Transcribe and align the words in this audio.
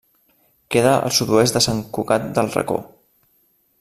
Queda 0.75 0.93
al 1.09 1.13
sud-oest 1.17 1.57
de 1.59 1.63
Sant 1.67 1.83
Cugat 1.99 2.25
del 2.39 2.51
Racó. 2.57 2.79